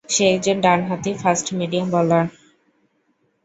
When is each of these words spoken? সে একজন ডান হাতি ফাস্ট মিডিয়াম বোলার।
সে 0.09 0.23
একজন 0.35 0.57
ডান 0.61 0.79
হাতি 0.89 1.11
ফাস্ট 1.21 1.47
মিডিয়াম 1.59 1.87
বোলার। 1.93 2.25